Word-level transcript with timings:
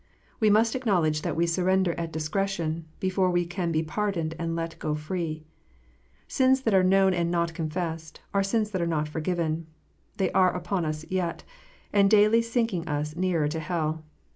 We 0.39 0.49
must 0.49 0.73
acknowledge 0.75 1.21
that 1.21 1.35
we 1.35 1.45
surrender 1.45 1.93
at 1.95 2.11
dis 2.11 2.27
cretion, 2.27 2.85
before 2.99 3.29
we 3.29 3.45
can 3.45 3.71
be 3.71 3.83
pardoned 3.83 4.33
and 4.39 4.55
let 4.55 4.79
go 4.79 4.95
free. 4.95 5.43
Sins 6.27 6.61
that 6.61 6.73
are 6.73 6.81
known 6.81 7.13
and 7.13 7.29
not 7.29 7.53
confessed, 7.53 8.19
are 8.33 8.41
sins 8.41 8.71
that 8.71 8.81
are 8.81 8.87
not 8.87 9.07
forgiven: 9.07 9.67
they 10.17 10.31
are 10.31 10.53
yet 10.53 10.57
upon 10.57 10.85
us, 10.85 11.05
and 11.93 12.09
daily 12.09 12.41
sinking 12.41 12.87
us 12.87 13.15
nearer 13.15 13.47
to 13.49 13.59
hell. 13.59 14.03